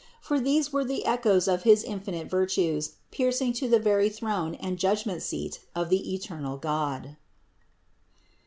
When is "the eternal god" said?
5.89-7.17